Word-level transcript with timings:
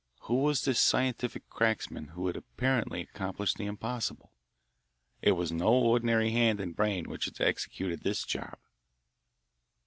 Who 0.21 0.37
was 0.37 0.65
this 0.65 0.79
scientific 0.79 1.47
cracksman 1.51 2.07
who 2.13 2.25
had 2.25 2.35
apparently 2.35 3.01
accomplished 3.01 3.59
the 3.59 3.67
impossible? 3.67 4.31
It 5.21 5.33
was 5.33 5.51
no 5.51 5.67
ordinary 5.67 6.31
hand 6.31 6.59
and 6.59 6.75
brain 6.75 7.07
which 7.07 7.25
had 7.25 7.39
executed 7.39 8.01
this 8.01 8.23
"job." 8.25 8.57